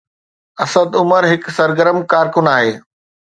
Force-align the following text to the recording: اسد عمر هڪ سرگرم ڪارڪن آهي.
اسد 0.63 0.89
عمر 1.01 1.23
هڪ 1.31 1.43
سرگرم 1.57 1.97
ڪارڪن 2.13 2.45
آهي. 2.55 2.73